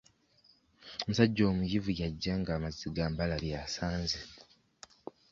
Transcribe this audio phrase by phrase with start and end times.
[1.03, 4.19] Omusajja omuyivu yajja ng'amaze gambala by'asanze.